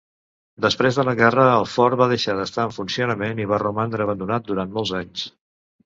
Després 0.65 0.95
de 0.99 1.05
la 1.09 1.13
guerra, 1.19 1.43
el 1.59 1.67
fort 1.75 2.01
va 2.03 2.09
deixar 2.15 2.37
d'estar 2.39 2.67
en 2.71 2.75
funcionament 2.81 3.45
i 3.45 3.49
va 3.55 3.63
romandre 3.69 4.09
abandonat 4.11 4.53
durant 4.53 4.77
molts 4.81 4.99
anys. 5.07 5.33